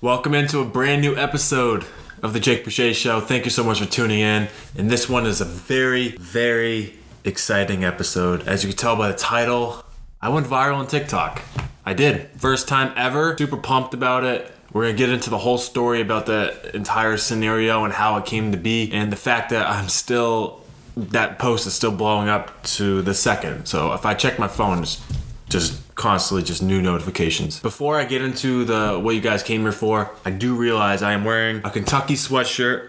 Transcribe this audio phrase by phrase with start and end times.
[0.00, 1.84] Welcome into a brand new episode
[2.22, 3.20] of the Jake Boucher Show.
[3.20, 4.46] Thank you so much for tuning in.
[4.76, 8.46] And this one is a very, very exciting episode.
[8.46, 9.84] As you can tell by the title,
[10.22, 11.42] I went viral on TikTok.
[11.84, 12.28] I did.
[12.36, 13.36] First time ever.
[13.36, 14.52] Super pumped about it.
[14.72, 18.52] We're gonna get into the whole story about the entire scenario and how it came
[18.52, 20.60] to be, and the fact that I'm still
[20.96, 23.66] that post is still blowing up to the second.
[23.66, 25.02] So if I check my phone, it's
[25.48, 27.60] just constantly just new notifications.
[27.60, 31.12] Before I get into the what you guys came here for, I do realize I
[31.12, 32.88] am wearing a Kentucky sweatshirt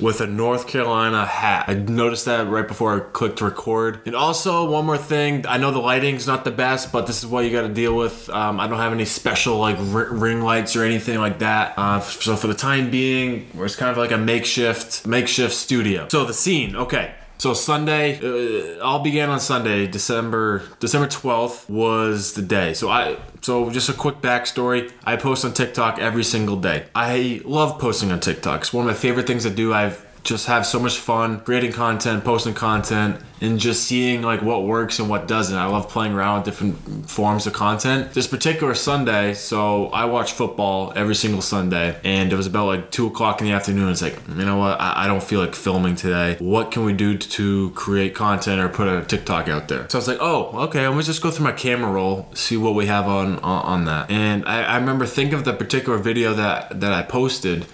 [0.00, 1.64] with a North Carolina hat.
[1.68, 4.00] I noticed that right before I clicked record.
[4.06, 5.46] And also, one more thing.
[5.46, 7.96] I know the lighting's not the best, but this is what you got to deal
[7.96, 8.28] with.
[8.30, 11.74] Um, I don't have any special like r- ring lights or anything like that.
[11.76, 16.08] Uh, so for the time being, it's kind of like a makeshift makeshift studio.
[16.10, 17.14] So the scene, okay.
[17.38, 22.74] So Sunday, uh, all began on Sunday, December December twelfth was the day.
[22.74, 24.90] So I so just a quick backstory.
[25.04, 26.86] I post on TikTok every single day.
[26.96, 28.62] I love posting on TikTok.
[28.62, 29.72] It's one of my favorite things to do.
[29.72, 34.64] I've just have so much fun creating content, posting content, and just seeing like what
[34.64, 35.56] works and what doesn't.
[35.56, 38.12] I love playing around with different forms of content.
[38.12, 42.90] This particular Sunday, so I watch football every single Sunday, and it was about like
[42.90, 43.90] two o'clock in the afternoon.
[43.90, 44.80] It's like, you know what?
[44.80, 46.36] I, I don't feel like filming today.
[46.40, 49.88] What can we do to create content or put a TikTok out there?
[49.88, 50.86] So I was like, oh, okay.
[50.86, 53.84] Let me just go through my camera roll, see what we have on on, on
[53.84, 54.10] that.
[54.10, 57.66] And I, I remember think of the particular video that that I posted.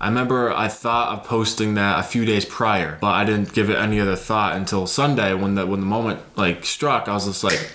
[0.00, 3.68] I remember I thought of posting that a few days prior, but I didn't give
[3.68, 7.06] it any other thought until Sunday when the when the moment like struck.
[7.06, 7.70] I was just like,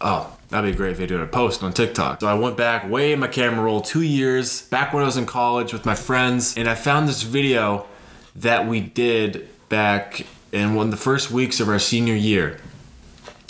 [0.00, 2.20] oh, that'd be a great video to post on TikTok.
[2.20, 5.16] So I went back way in my camera roll two years back when I was
[5.16, 7.86] in college with my friends, and I found this video
[8.36, 12.58] that we did back in one of the first weeks of our senior year.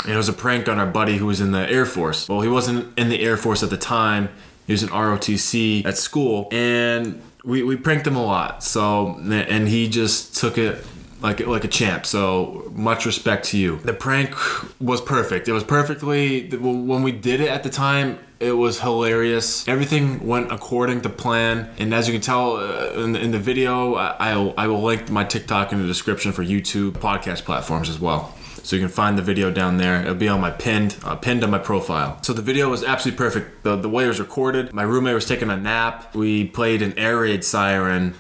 [0.04, 2.28] And it was a prank on our buddy who was in the Air Force.
[2.28, 4.28] Well, he wasn't in the Air Force at the time.
[4.66, 8.62] He was in ROTC at school, and we, we pranked him a lot.
[8.62, 10.84] So and he just took it
[11.22, 12.06] like like a champ.
[12.06, 13.78] So much respect to you.
[13.78, 14.34] The prank
[14.80, 15.48] was perfect.
[15.48, 18.18] It was perfectly when we did it at the time.
[18.40, 19.68] It was hilarious.
[19.68, 21.72] Everything went according to plan.
[21.78, 24.82] And as you can tell uh, in, the, in the video, I, I, I will
[24.82, 28.88] link my TikTok in the description for YouTube podcast platforms as well so you can
[28.88, 30.00] find the video down there.
[30.00, 32.18] It'll be on my pinned uh, pinned on my profile.
[32.22, 33.62] So the video was absolutely perfect.
[33.64, 36.14] The, the way it was recorded, my roommate was taking a nap.
[36.14, 38.14] We played an air raid siren,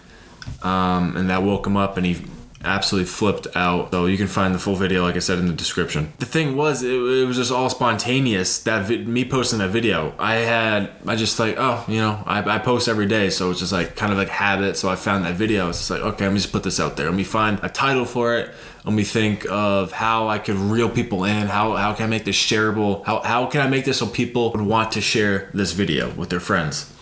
[0.62, 2.24] um, and that woke him up, and he
[2.64, 3.90] absolutely flipped out.
[3.90, 6.12] So you can find the full video, like I said in the description.
[6.18, 8.62] The thing was, it, it was just all spontaneous.
[8.62, 12.56] That vi- me posting that video, I had, I just like, oh, you know, I,
[12.56, 14.76] I post every day, so it's just like kind of like habit.
[14.76, 15.68] So I found that video.
[15.68, 17.06] It's just like, okay, let me just put this out there.
[17.06, 18.50] Let me find a title for it.
[18.84, 21.46] Let me think of how I could reel people in.
[21.46, 23.04] How how can I make this shareable?
[23.04, 26.30] How how can I make this so people would want to share this video with
[26.30, 26.92] their friends?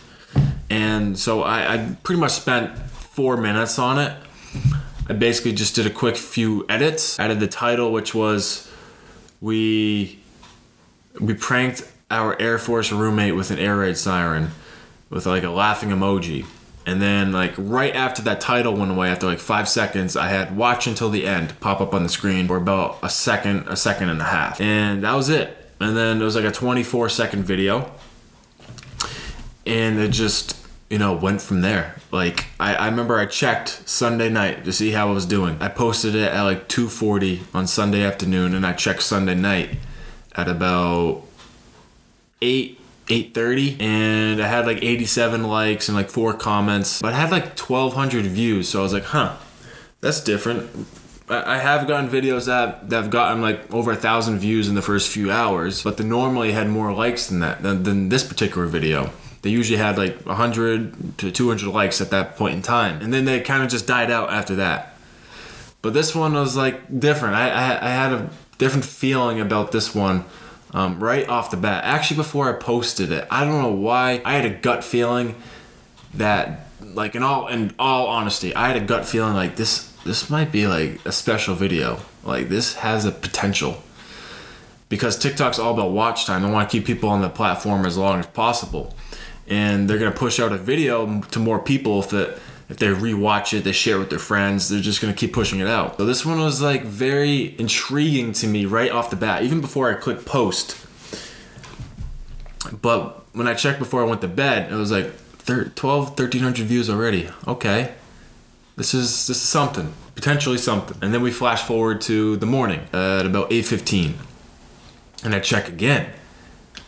[0.69, 4.13] And so I, I pretty much spent four minutes on it
[5.11, 7.19] I basically just did a quick few edits.
[7.19, 8.71] Added the title, which was
[9.41, 10.21] we
[11.19, 11.83] we pranked
[12.13, 14.53] our Air Force roommate with an air raid siren
[15.11, 16.47] with like a laughing emoji.
[16.87, 20.57] And then like right after that title went away, after like five seconds, I had
[20.57, 24.11] watch until the end pop up on the screen for about a second, a second
[24.11, 24.61] and a half.
[24.61, 25.57] And that was it.
[25.81, 27.91] And then it was like a 24 second video.
[29.67, 30.60] And it just
[30.91, 31.95] you know, went from there.
[32.11, 35.57] Like I, I remember I checked Sunday night to see how I was doing.
[35.61, 39.79] I posted it at like 2:40 on Sunday afternoon, and I checked Sunday night
[40.35, 41.23] at about
[42.43, 42.77] eight.
[43.07, 47.59] 8:30 and I had like 87 likes and like four comments but I had like
[47.59, 49.35] 1200 views so I was like huh
[50.01, 50.71] that's different
[51.29, 54.83] I have gotten videos that that have gotten like over a thousand views in the
[54.83, 58.67] first few hours, but they normally had more likes than that than, than this particular
[58.67, 59.11] video
[59.43, 63.01] they usually had like 100 to 200 likes at that point in time.
[63.01, 64.95] And then they kind of just died out after that.
[65.83, 67.35] But this one was like different.
[67.35, 70.25] I, I, I had a different feeling about this one
[70.73, 71.85] um, right off the bat.
[71.85, 75.35] Actually before i posted it i don't know why i had a gut feeling
[76.15, 80.31] that like in all in all honesty i had a gut feeling like this this
[80.31, 82.01] might be like a special video.
[82.25, 83.83] Like this has a potential.
[84.89, 86.43] Because TikTok's all about watch time.
[86.43, 88.95] They want to keep people on the platform as long as possible
[89.51, 93.53] and they're gonna push out a video to more people if it if they rewatch
[93.53, 95.99] it, they share it with their friends, they're just gonna keep pushing it out.
[95.99, 99.91] So this one was like very intriguing to me right off the bat, even before
[99.91, 100.77] I clicked post.
[102.81, 105.13] But when I checked before I went to bed, it was like
[105.47, 105.75] 12,
[106.11, 107.29] 1300 views already.
[107.49, 107.93] Okay,
[108.77, 110.97] this is this is something, potentially something.
[111.03, 114.15] And then we flash forward to the morning at about 8:15,
[115.25, 116.13] and I check again.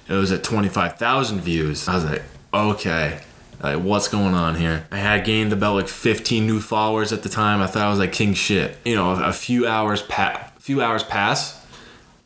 [0.09, 1.89] It was at 25,000 views.
[1.89, 3.21] I was like, okay,
[3.63, 4.87] Like, what's going on here?
[4.91, 7.61] I had gained about like 15 new followers at the time.
[7.61, 8.77] I thought I was like king shit.
[8.85, 11.65] You know, a few hours pa- few hours pass.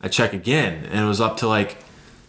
[0.01, 1.79] I check again, and it was up to like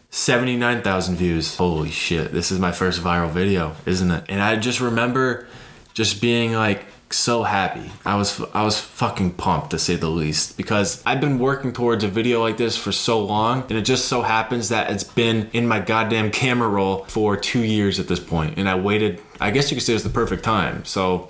[0.09, 1.55] 79,000 views.
[1.55, 4.23] Holy shit, this is my first viral video, isn't it?
[4.29, 5.47] And I just remember
[5.93, 7.91] just being like so happy.
[8.05, 12.03] I was I was fucking pumped to say the least because I've been working towards
[12.03, 15.49] a video like this for so long and it just so happens that it's been
[15.53, 19.51] in my goddamn camera roll for 2 years at this point and I waited I
[19.51, 20.83] guess you could say it was the perfect time.
[20.85, 21.29] So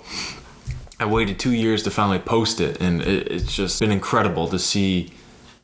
[0.98, 4.58] I waited 2 years to finally post it and it, it's just been incredible to
[4.58, 5.12] see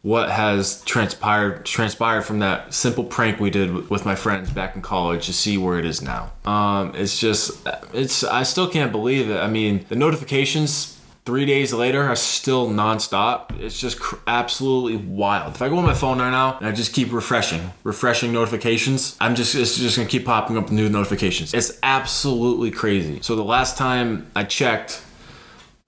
[0.05, 4.83] what has transpired transpired from that simple prank we did with my friends back in
[4.83, 6.31] college to see where it is now.
[6.45, 9.39] Um, it's just it's I still can't believe it.
[9.39, 13.59] I mean, the notifications three days later are still nonstop.
[13.59, 15.55] It's just cr- absolutely wild.
[15.55, 19.17] If I go on my phone right now and I just keep refreshing, refreshing notifications,
[19.23, 21.55] I'm just it's just gonna keep popping up new notifications.
[21.55, 23.21] It's absolutely crazy.
[23.23, 25.03] So the last time I checked,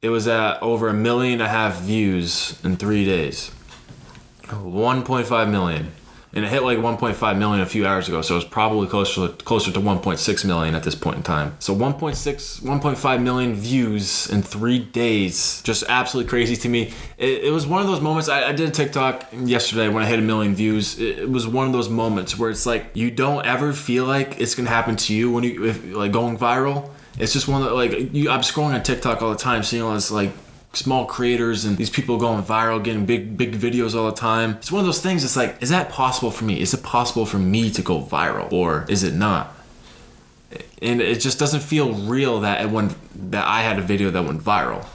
[0.01, 3.51] it was at over a million and a half views in three days.
[4.49, 5.93] 1.5 million.
[6.33, 9.73] And it hit like 1.5 million a few hours ago so it's probably closer closer
[9.73, 11.57] to 1.6 million at this point in time.
[11.61, 15.63] So 1.6 1.5 million views in three days.
[15.63, 16.93] Just absolutely crazy to me.
[17.17, 20.07] It, it was one of those moments I, I, did a tiktok yesterday when i
[20.07, 20.99] hit a million views.
[20.99, 24.39] It, it, was one of those moments where it's like you don't ever feel like
[24.39, 26.91] it's gonna happen to you when you if, like going viral.
[27.19, 29.83] It's just one of the, like you i'm scrolling on tiktok all the time seeing
[29.83, 30.33] all this like
[30.77, 34.53] small creators and these people going viral, getting big big videos all the time.
[34.53, 35.25] It's one of those things.
[35.25, 36.61] It's like, is that possible for me?
[36.61, 39.55] Is it possible for me to go viral, or is it not?
[40.83, 42.95] And it just doesn't feel real that it went
[43.31, 44.87] that I had a video that went viral.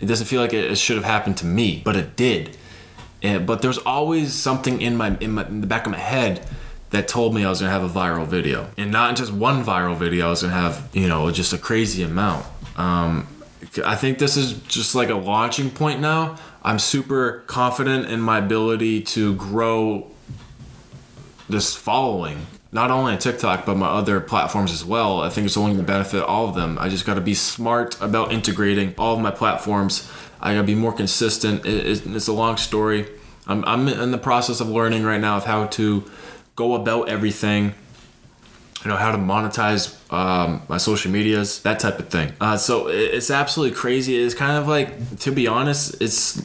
[0.00, 2.56] It doesn't feel like it, should have happened to me, but it did.
[3.22, 6.46] And, but there's always something in my, in my in the back of my head
[6.90, 9.96] that told me I was gonna have a viral video, and not just one viral
[9.96, 10.26] video.
[10.26, 12.44] I was gonna have you know just a crazy amount.
[12.76, 13.26] Um,
[13.84, 16.36] I think this is just like a launching point now.
[16.62, 20.10] I'm super confident in my ability to grow
[21.48, 25.20] this following, not only on TikTok, but my other platforms as well.
[25.20, 26.78] I think it's only going to benefit all of them.
[26.78, 30.10] I just got to be smart about integrating all of my platforms.
[30.40, 31.62] I got to be more consistent.
[31.64, 33.06] it's a long story.
[33.46, 36.04] I'm, I'm in the process of learning right now of how to
[36.56, 37.74] go about everything
[38.84, 42.32] you know how to monetize um, my social medias that type of thing.
[42.40, 44.16] Uh, so it's absolutely crazy.
[44.22, 46.42] It's kind of like to be honest it's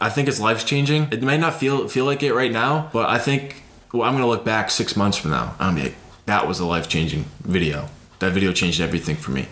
[0.00, 3.08] i think it's life changing it may not feel feel like it right now but
[3.08, 3.62] i think
[3.92, 5.54] well, i'm gonna look back six months from now.
[5.58, 5.94] I'm like
[6.26, 7.88] that was a life changing video.
[8.20, 9.48] That video changed everything for me.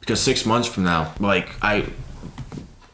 [0.00, 1.84] Because six months from now like i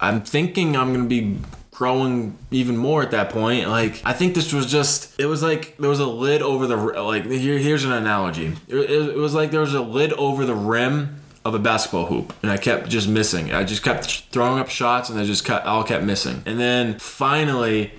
[0.01, 1.39] i'm thinking i'm gonna be
[1.73, 3.69] growing even more at that point.
[3.69, 6.77] Like I think this was just it was like there was a lid over the
[6.77, 8.53] like here here's an analogy.
[8.69, 12.33] It, it, was like there was a lid over the rim of a basketball hoop
[12.43, 13.53] and I kept just missing.
[13.53, 16.43] I just kept throwing up shots and I just kept all kept missing.
[16.47, 17.93] And then finally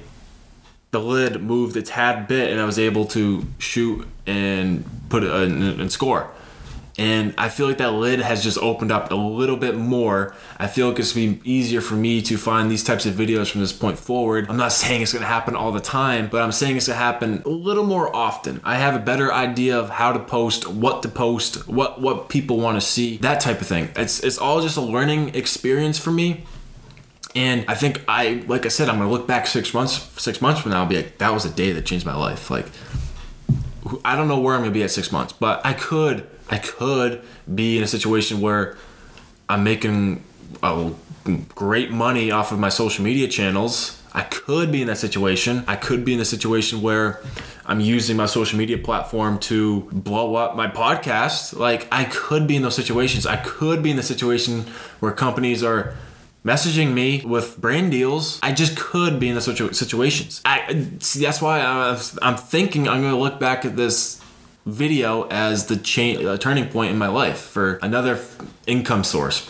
[0.92, 5.31] the lid moved a tad bit and I was able to shoot and put it
[5.31, 6.30] and, and score
[6.98, 10.36] and I feel like that lid has just opened up a little bit more.
[10.57, 13.50] I feel like it's gonna be easier for me to find these types of videos
[13.50, 14.48] from this point forward.
[14.48, 17.42] I'm not saying it's gonna happen all the time, but I'm saying it's gonna happen
[17.45, 18.62] a little more often.
[18.63, 22.57] I have a better idea of how to post, what to post, what what people
[22.57, 23.90] want to see, that type of thing.
[23.95, 26.44] It's it's all just a learning experience for me.
[27.35, 30.62] And I think I, like I said, I'm gonna look back six months, six months
[30.62, 32.52] from now, and be like, that was a day that changed my life.
[32.52, 32.68] Like,
[34.06, 37.21] I don't know where I'm gonna be at six months, but I could I could
[37.54, 38.78] be in a situation where
[39.50, 40.23] I'm making
[40.62, 40.92] a
[41.56, 44.02] great money off of my social media channels.
[44.14, 45.64] I could be in that situation.
[45.68, 47.21] I could be in a situation where
[47.66, 51.57] I'm using my social media platform to blow up my podcast.
[51.57, 53.26] Like I could be in those situations.
[53.26, 54.66] I could be in the situation
[55.00, 55.95] where companies are
[56.45, 58.40] messaging me with brand deals.
[58.44, 60.42] I just could be in those situations.
[60.45, 61.62] I see, that's why
[62.21, 64.21] I'm thinking I'm going to look back at this
[64.66, 68.20] video as the cha- uh, turning point in my life for another
[68.66, 69.50] income source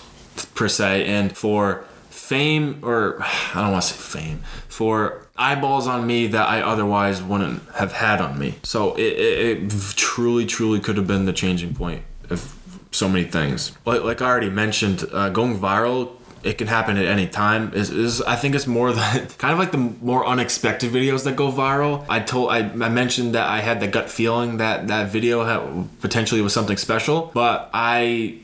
[0.55, 3.17] per se and for fame or
[3.53, 7.91] I don't want to say fame for eyeballs on me that I otherwise wouldn't have
[7.93, 8.55] had on me.
[8.63, 12.55] So it, it, it truly, truly could have been the changing point of
[12.91, 13.71] so many things.
[13.85, 17.89] Like, like I already mentioned, uh, going viral it can happen at any time is,
[17.89, 21.51] is I think it's more than kind of like the more unexpected videos that go
[21.51, 22.05] viral.
[22.09, 26.01] I told I, I mentioned that I had the gut feeling that that video had,
[26.01, 28.37] potentially was something special, but I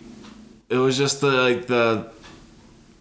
[0.70, 2.10] it was just the like the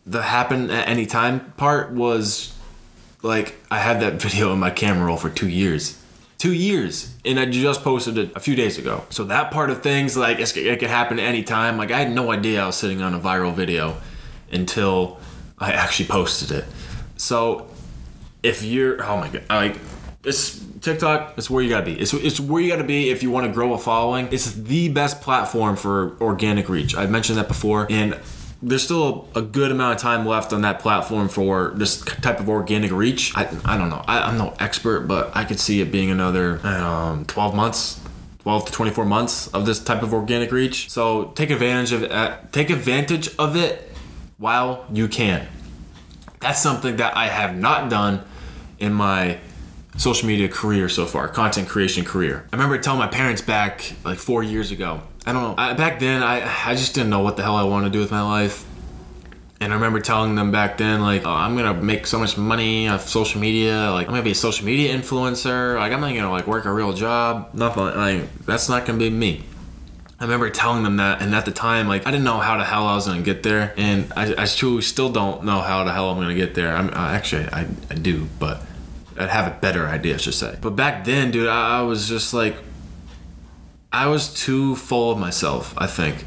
[0.06, 2.54] the happen at any time part was
[3.22, 5.96] like I had that video in my camera roll for two years
[6.38, 9.04] two years, and I just posted it a few days ago.
[9.10, 11.76] So that part of things, like it could happen anytime.
[11.76, 13.96] Like I had no idea I was sitting on a viral video
[14.52, 15.18] until
[15.58, 16.64] I actually posted it.
[17.16, 17.68] So
[18.42, 19.76] if you're, oh my god, like
[20.24, 21.34] it's TikTok.
[21.38, 21.98] It's where you gotta be.
[21.98, 24.28] It's, it's where you gotta be if you want to grow a following.
[24.30, 26.94] It's the best platform for organic reach.
[26.96, 28.18] I've mentioned that before, and
[28.60, 32.48] there's still a good amount of time left on that platform for this type of
[32.48, 33.36] organic reach.
[33.36, 34.04] I, I don't know.
[34.06, 38.00] I, am no expert, but I could see it being another um, 12 months,
[38.40, 40.90] 12 to 24 months of this type of organic reach.
[40.90, 42.10] So take advantage of it.
[42.10, 43.87] Uh, take advantage of it
[44.38, 45.46] while you can.
[46.40, 48.24] That's something that I have not done
[48.78, 49.38] in my
[49.96, 52.46] social media career so far, content creation career.
[52.52, 55.02] I remember telling my parents back like four years ago.
[55.26, 55.54] I don't know.
[55.58, 57.98] I, back then, I I just didn't know what the hell I wanted to do
[57.98, 58.64] with my life.
[59.60, 62.86] And I remember telling them back then, like, oh, I'm gonna make so much money
[62.86, 63.90] off social media.
[63.90, 65.76] Like, I'm gonna be a social media influencer.
[65.76, 67.50] Like, I'm not gonna like work a real job.
[67.54, 67.86] Nothing.
[67.86, 69.42] Like, that's not gonna be me.
[70.20, 72.64] I remember telling them that, and at the time, like, I didn't know how the
[72.64, 75.92] hell I was gonna get there, and I, I truly still don't know how the
[75.92, 76.74] hell I'm gonna get there.
[76.74, 78.60] I'm uh, actually, I, I do, but
[79.16, 80.56] I'd have a better idea, I should say.
[80.60, 82.56] But back then, dude, I, I was just like,
[83.92, 86.24] I was too full of myself, I think.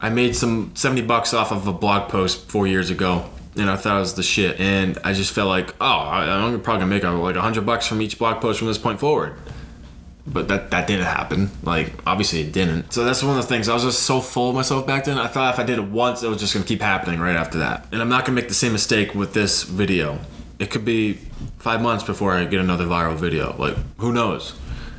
[0.00, 3.76] I made some 70 bucks off of a blog post four years ago and I
[3.76, 4.58] thought it was the shit.
[4.60, 8.18] And I just felt like, oh, I'm probably gonna make like 100 bucks from each
[8.18, 9.34] blog post from this point forward.
[10.26, 11.50] But that, that didn't happen.
[11.62, 12.92] Like, obviously it didn't.
[12.92, 13.68] So that's one of the things.
[13.68, 15.18] I was just so full of myself back then.
[15.18, 17.58] I thought if I did it once, it was just gonna keep happening right after
[17.58, 17.86] that.
[17.90, 20.18] And I'm not gonna make the same mistake with this video.
[20.58, 21.14] It could be
[21.58, 23.56] five months before I get another viral video.
[23.58, 24.54] Like, who knows?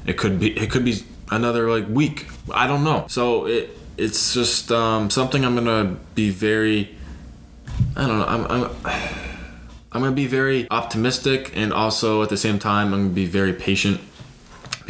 [0.05, 0.57] It could be.
[0.57, 2.27] It could be another like week.
[2.51, 3.05] I don't know.
[3.07, 6.95] So it it's just um, something I'm gonna be very.
[7.95, 8.25] I don't know.
[8.25, 8.45] I'm.
[8.45, 8.71] I'm
[9.93, 13.51] I'm gonna be very optimistic and also at the same time I'm gonna be very
[13.51, 13.99] patient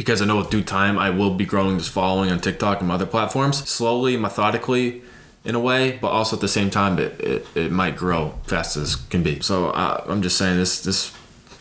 [0.02, 2.90] because I know with due time I will be growing this following on TikTok and
[2.90, 5.00] other platforms slowly, methodically,
[5.44, 8.76] in a way, but also at the same time it, it, it might grow fast
[8.76, 9.38] as can be.
[9.38, 11.16] So uh, I'm just saying this this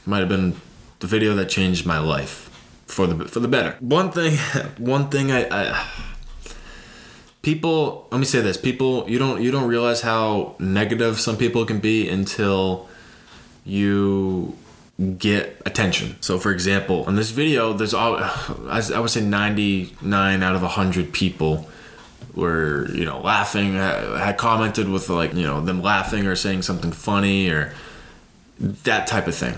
[0.08, 0.56] might have been
[1.02, 2.50] the video that changed my life
[2.88, 3.78] for the for the better.
[3.80, 4.38] One thing,
[4.80, 5.88] one thing I, I
[7.44, 11.64] people let me say this people you don't you don't realize how negative some people
[11.66, 12.90] can be until
[13.66, 14.56] you
[15.18, 16.18] get attention.
[16.22, 21.14] So for example in this video there's all i would say 99 out of 100
[21.14, 21.70] people
[22.36, 26.92] were you know laughing had commented with like you know them laughing or saying something
[26.92, 27.74] funny or
[28.62, 29.56] that type of thing.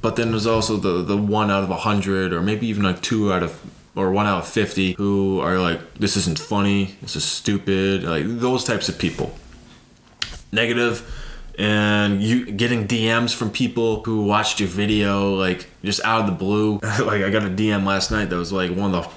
[0.00, 3.32] But then there's also the the one out of hundred, or maybe even like two
[3.32, 3.60] out of
[3.94, 8.24] or one out of 50 who are like this isn't funny this is stupid like
[8.26, 9.36] those types of people.
[10.50, 11.00] Negative
[11.58, 16.32] and you getting dms from people who watched your video like just out of the
[16.32, 19.10] blue like i got a dm last night that was like one of the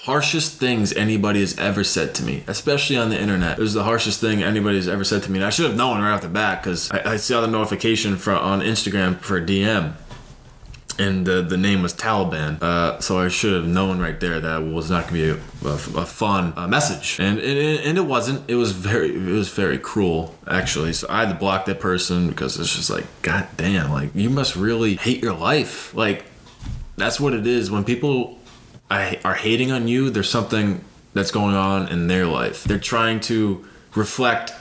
[0.00, 3.58] harshest things anybody has ever said to me, especially on the internet.
[3.58, 5.38] It was the harshest thing anybody has ever said to me.
[5.38, 8.16] And I should have known right off the bat because I, I saw the notification
[8.16, 9.94] for on Instagram for a DM
[10.98, 12.62] and the, the name was Taliban.
[12.62, 15.68] Uh, so I should have known right there that was not going to be a,
[15.68, 18.48] a, a fun uh, message, and, and and it wasn't.
[18.48, 20.92] It was very it was very cruel actually.
[20.92, 24.30] So I had to block that person because it's just like God damn, like you
[24.30, 25.94] must really hate your life.
[25.94, 26.24] Like
[26.96, 28.38] that's what it is when people
[28.90, 30.10] are hating on you.
[30.10, 32.64] There's something that's going on in their life.
[32.64, 34.52] They're trying to reflect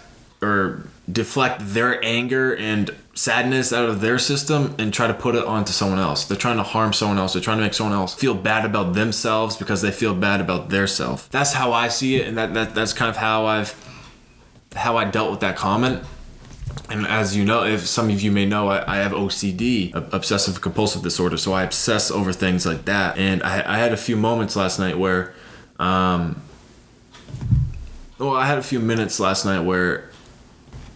[0.42, 5.46] or deflect their anger and sadness out of their system and try to put it
[5.46, 6.26] onto someone else.
[6.26, 7.34] They're trying to harm someone else.
[7.34, 10.70] They're trying to make someone else feel bad about themselves because they feel bad about
[10.70, 11.30] their self.
[11.30, 13.74] That's how I see it, and that, that that's kind of how I've
[14.76, 16.04] how I dealt with that comment.
[16.90, 20.62] And as you know, if some of you may know, I, I have OCD, obsessive
[20.62, 21.38] compulsive disorder.
[21.38, 23.18] So I obsess over things like that.
[23.18, 25.34] And I, I had a few moments last night where,
[25.80, 26.42] um,
[28.20, 30.10] well, I had a few minutes last night where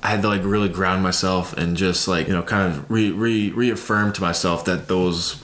[0.02, 3.12] I had to like really ground myself and just like you know kind of re,
[3.12, 5.42] re reaffirm to myself that those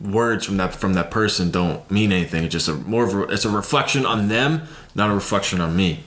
[0.00, 2.44] words from that from that person don't mean anything.
[2.44, 4.62] It's just a more of a, it's a reflection on them,
[4.94, 6.04] not a reflection on me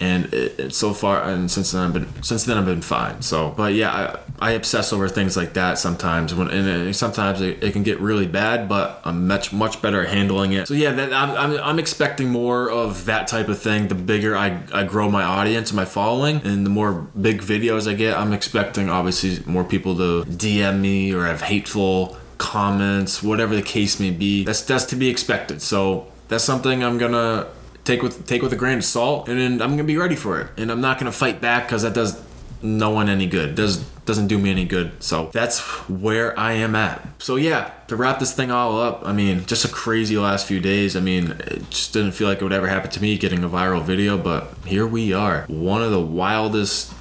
[0.00, 3.20] and it, it, so far and since then I've been since then I've been fine.
[3.20, 6.34] So, but yeah, I, I obsess over things like that sometimes.
[6.34, 10.08] When and sometimes it, it, can get really bad, but I'm much much better at
[10.08, 10.68] handling it.
[10.68, 13.88] So yeah, that, I'm, I'm I'm expecting more of that type of thing.
[13.88, 17.88] The bigger I I grow my audience and my following, and the more big videos
[17.88, 23.54] I get, I'm expecting obviously more people to DM me or have hateful comments, whatever
[23.54, 24.44] the case may be.
[24.44, 25.60] That's that's to be expected.
[25.60, 27.48] So that's something I'm gonna
[27.90, 30.40] take with take with a grain of salt, and then I'm gonna be ready for
[30.40, 30.48] it.
[30.56, 32.20] And I'm not gonna fight back because that does
[32.62, 33.54] no one any good.
[33.54, 35.02] Does doesn't do me any good.
[35.02, 37.06] So that's where I am at.
[37.18, 40.60] So yeah, to wrap this thing all up, I mean, just a crazy last few
[40.60, 40.96] days.
[40.96, 43.48] I mean, it just didn't feel like it would ever happen to me getting a
[43.48, 45.44] viral video, but here we are.
[45.48, 46.92] One of the wildest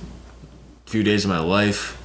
[0.86, 1.99] few days of my life.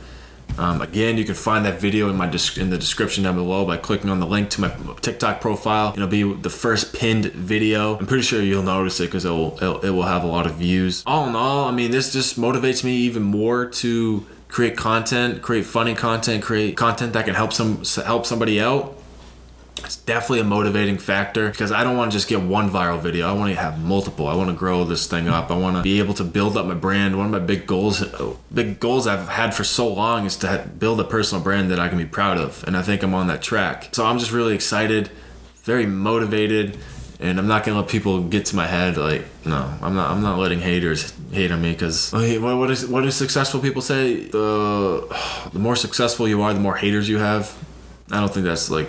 [0.58, 3.76] Um, again, you can find that video in my in the description down below by
[3.76, 5.92] clicking on the link to my TikTok profile.
[5.94, 7.98] It'll be the first pinned video.
[7.98, 10.54] I'm pretty sure you'll notice it because it will it will have a lot of
[10.54, 11.02] views.
[11.06, 15.66] All in all, I mean, this just motivates me even more to create content, create
[15.66, 18.96] funny content, create content that can help some help somebody out
[19.94, 23.28] it's definitely a motivating factor because I don't want to just get one viral video.
[23.28, 24.26] I want to have multiple.
[24.26, 25.52] I want to grow this thing up.
[25.52, 27.16] I want to be able to build up my brand.
[27.16, 28.04] One of my big goals,
[28.52, 31.88] big goals I've had for so long is to build a personal brand that I
[31.88, 32.64] can be proud of.
[32.66, 33.90] And I think I'm on that track.
[33.92, 35.10] So I'm just really excited,
[35.62, 36.76] very motivated,
[37.20, 38.96] and I'm not gonna let people get to my head.
[38.96, 40.10] Like, no, I'm not.
[40.10, 43.80] I'm not letting haters hate on me because what, what is what do successful people
[43.80, 44.24] say?
[44.24, 45.06] The
[45.52, 47.56] the more successful you are, the more haters you have.
[48.10, 48.88] I don't think that's like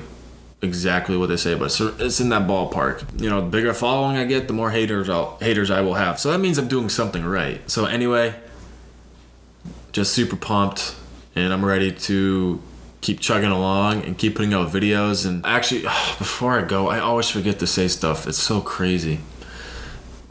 [0.62, 3.22] exactly what they say, but it's in that ballpark.
[3.22, 6.20] You know, the bigger following I get, the more haters I'll, haters I will have.
[6.20, 7.70] So that means I'm doing something right.
[7.70, 8.36] So anyway,
[9.92, 10.96] just super pumped,
[11.36, 12.62] and I'm ready to
[13.02, 15.26] keep chugging along and keep putting out videos.
[15.26, 15.82] And actually,
[16.18, 18.28] before I go, I always forget to say stuff.
[18.28, 19.20] It's so crazy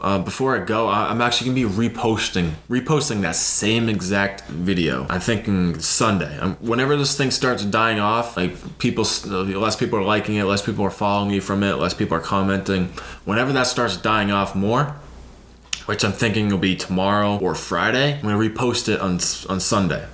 [0.05, 5.07] uh, before I go, I, am actually gonna be reposting reposting that same exact video.
[5.09, 6.37] I'm thinking Sunday.
[6.39, 10.61] I'm, whenever this thing starts dying off, like people, less people are liking it, less
[10.61, 12.89] people are following me from it, less people are commenting.
[13.25, 14.95] Whenever that starts dying off more,
[15.87, 19.13] which I'm thinking will be tomorrow or Friday, I'm gonna repost it on
[19.51, 20.05] on Sunday.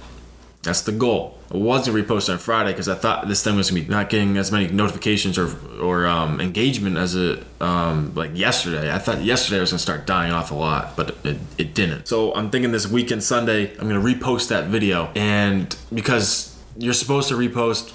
[0.63, 1.38] That's the goal.
[1.53, 4.51] Wasn't reposting on Friday because I thought this thing was gonna be not getting as
[4.51, 8.93] many notifications or or um, engagement as it um, like yesterday.
[8.93, 12.08] I thought yesterday was gonna start dying off a lot, but it, it didn't.
[12.08, 17.27] So I'm thinking this weekend Sunday I'm gonna repost that video, and because you're supposed
[17.29, 17.91] to repost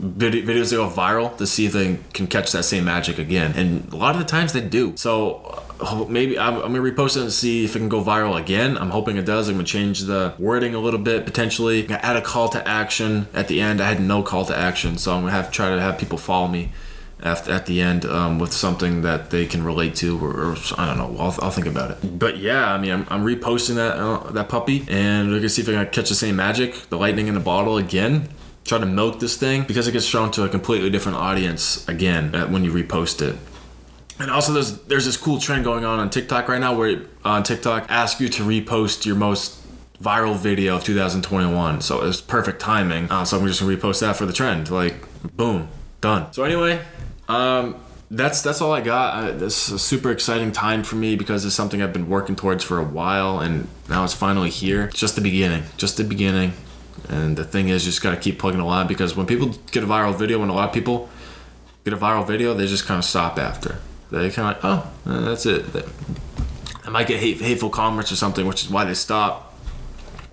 [0.00, 3.92] videos that go viral to see if they can catch that same magic again, and
[3.92, 4.96] a lot of the times they do.
[4.96, 5.64] So
[6.08, 8.76] maybe I'm, I'm, gonna repost it and see if it can go viral again.
[8.76, 9.48] I'm hoping it does.
[9.48, 11.88] I'm gonna change the wording a little bit potentially.
[11.88, 13.80] Add a call to action at the end.
[13.80, 16.18] I had no call to action, so I'm gonna have to try to have people
[16.18, 16.72] follow me
[17.22, 20.86] after, at the end um, with something that they can relate to, or, or I
[20.86, 21.20] don't know.
[21.20, 22.18] I'll, I'll, think about it.
[22.18, 25.62] But yeah, I mean, I'm, I'm reposting that uh, that puppy, and we're gonna see
[25.62, 28.28] if I can catch the same magic, the lightning in the bottle again.
[28.64, 32.34] Try to milk this thing because it gets shown to a completely different audience again
[32.34, 33.36] uh, when you repost it.
[34.20, 37.42] And also, there's there's this cool trend going on on TikTok right now where on
[37.42, 39.56] TikTok ask you to repost your most
[40.02, 41.80] viral video of 2021.
[41.80, 43.10] So it's perfect timing.
[43.10, 44.70] Uh, so I'm just gonna repost that for the trend.
[44.70, 44.94] Like,
[45.36, 45.68] boom,
[46.02, 46.32] done.
[46.34, 46.82] So anyway,
[47.28, 47.76] um,
[48.10, 49.14] that's that's all I got.
[49.14, 52.36] Uh, this is a super exciting time for me because it's something I've been working
[52.36, 54.84] towards for a while, and now it's finally here.
[54.84, 56.52] It's just the beginning, just the beginning.
[57.08, 59.86] And the thing is, you just gotta keep plugging along because when people get a
[59.86, 61.08] viral video, when a lot of people
[61.84, 63.78] get a viral video, they just kind of stop after
[64.10, 65.64] they kind of like, oh, that's it.
[66.84, 69.54] I might get hate, hateful comments or something, which is why they stop.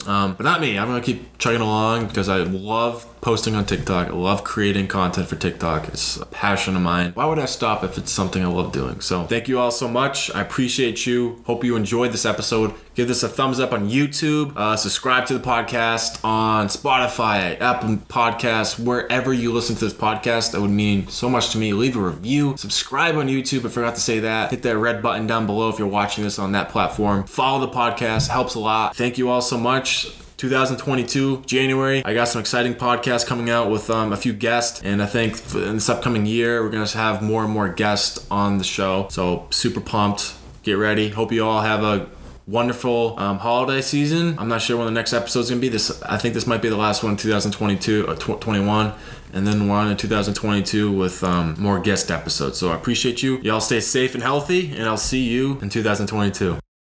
[0.07, 0.77] Um, but not me.
[0.77, 4.07] I'm gonna keep chugging along because I love posting on TikTok.
[4.07, 5.89] I love creating content for TikTok.
[5.89, 7.11] It's a passion of mine.
[7.11, 9.01] Why would I stop if it's something I love doing?
[9.01, 10.33] So thank you all so much.
[10.33, 11.43] I appreciate you.
[11.45, 12.73] Hope you enjoyed this episode.
[12.95, 14.55] Give this a thumbs up on YouTube.
[14.55, 20.53] Uh, subscribe to the podcast on Spotify, Apple Podcasts, wherever you listen to this podcast.
[20.53, 21.73] That would mean so much to me.
[21.73, 22.55] Leave a review.
[22.55, 23.65] Subscribe on YouTube.
[23.65, 24.51] I forgot to say that.
[24.51, 27.25] Hit that red button down below if you're watching this on that platform.
[27.25, 28.29] Follow the podcast.
[28.29, 28.95] Helps a lot.
[28.95, 30.13] Thank you all so much.
[30.37, 32.03] 2022 January.
[32.05, 35.33] I got some exciting podcasts coming out with um, a few guests, and I think
[35.55, 39.07] in this upcoming year we're gonna have more and more guests on the show.
[39.09, 40.35] So super pumped.
[40.61, 41.09] Get ready.
[41.09, 42.07] Hope you all have a
[42.45, 44.37] wonderful um, holiday season.
[44.37, 45.69] I'm not sure when the next episode is gonna be.
[45.69, 48.93] This I think this might be the last one, 2022 or uh, 21,
[49.33, 52.59] and then we're on in 2022 with um, more guest episodes.
[52.59, 53.37] So I appreciate you.
[53.39, 56.59] Y'all stay safe and healthy, and I'll see you in 2022.